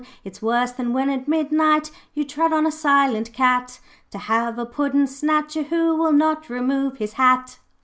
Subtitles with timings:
[0.23, 4.65] 'It's worse than when at midnight you Tread on a silent cat, To have a
[4.65, 7.59] puddin' snatcher who Will not remove his hat.'